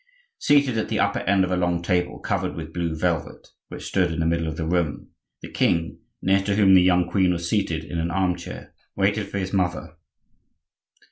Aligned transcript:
Seated 0.39 0.79
at 0.79 0.89
the 0.89 0.97
upper 0.99 1.19
end 1.19 1.43
of 1.43 1.51
a 1.51 1.55
long 1.55 1.83
table 1.83 2.17
covered 2.19 2.55
with 2.55 2.73
blue 2.73 2.95
velvet, 2.95 3.49
which 3.67 3.85
stood 3.85 4.11
in 4.11 4.19
the 4.19 4.25
middle 4.25 4.47
of 4.47 4.57
the 4.57 4.65
room, 4.65 5.11
the 5.43 5.51
king, 5.51 5.99
near 6.23 6.41
to 6.41 6.55
whom 6.55 6.73
the 6.73 6.81
young 6.81 7.07
queen 7.07 7.31
was 7.31 7.47
seated 7.47 7.83
in 7.83 7.99
an 7.99 8.09
arm 8.09 8.35
chair, 8.35 8.73
waited 8.95 9.27
for 9.27 9.37
his 9.37 9.53
mother. 9.53 9.97